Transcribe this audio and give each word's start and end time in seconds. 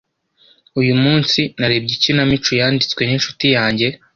Uyu 0.79 0.93
munsi, 1.03 1.39
narebye 1.59 1.93
ikinamico 1.95 2.51
yanditswe 2.61 3.01
n'inshuti 3.03 3.45
yanjye. 3.55 3.87